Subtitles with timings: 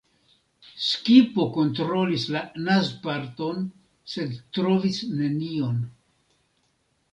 [0.85, 3.69] Skipo kontrolis la naz-parton,
[4.15, 5.81] sed trovis nenion.